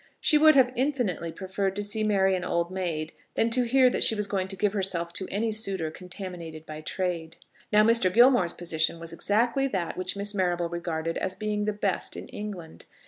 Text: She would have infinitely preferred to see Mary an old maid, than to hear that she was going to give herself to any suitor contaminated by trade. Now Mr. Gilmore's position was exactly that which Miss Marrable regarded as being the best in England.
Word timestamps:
She 0.19 0.39
would 0.39 0.55
have 0.55 0.73
infinitely 0.75 1.31
preferred 1.31 1.75
to 1.75 1.83
see 1.83 2.03
Mary 2.03 2.33
an 2.35 2.43
old 2.43 2.71
maid, 2.71 3.13
than 3.35 3.51
to 3.51 3.67
hear 3.67 3.87
that 3.91 4.03
she 4.03 4.15
was 4.15 4.25
going 4.25 4.47
to 4.47 4.55
give 4.55 4.73
herself 4.73 5.13
to 5.13 5.27
any 5.29 5.51
suitor 5.51 5.91
contaminated 5.91 6.65
by 6.65 6.81
trade. 6.81 7.35
Now 7.71 7.83
Mr. 7.83 8.11
Gilmore's 8.11 8.51
position 8.53 8.99
was 8.99 9.13
exactly 9.13 9.67
that 9.67 9.95
which 9.97 10.15
Miss 10.17 10.33
Marrable 10.33 10.69
regarded 10.69 11.19
as 11.19 11.35
being 11.35 11.65
the 11.65 11.71
best 11.73 12.17
in 12.17 12.27
England. 12.29 12.85